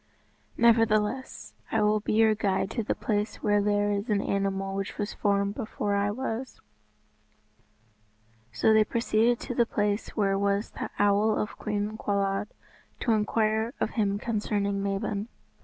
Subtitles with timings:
[0.57, 4.97] Nevertheless, I will be your guide to the place where there is an animal which
[4.97, 6.59] was formed before I was."
[8.51, 12.47] So they proceeded to the place where was the Owl of Cwm Cawlwyd,
[13.01, 15.27] to inquire of him concerning Mabon.